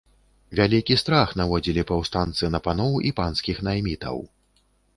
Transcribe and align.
Вялікі 0.59 0.95
страх 1.01 1.33
наводзілі 1.41 1.83
паўстанцы 1.93 2.51
на 2.55 2.63
паноў 2.71 2.99
і 3.11 3.15
панскіх 3.23 3.57
наймітаў. 3.71 4.17